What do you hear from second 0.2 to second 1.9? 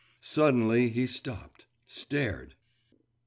Suddenly he stopped,